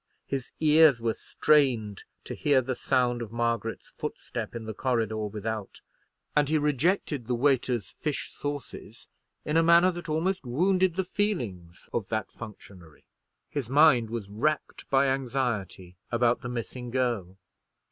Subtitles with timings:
[0.25, 5.79] His ears were strained to hear the sound of Margaret's footstep in the corridor without;
[6.35, 9.07] and he rejected the waiter's fish sauces
[9.45, 13.03] in a manner that almost wounded the feelings of that functionary.
[13.47, 17.37] His mind was racked by anxiety about the missing girl.